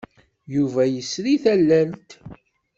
Yuba 0.55 0.81
yesri 0.87 1.33
tallalt. 1.43 2.09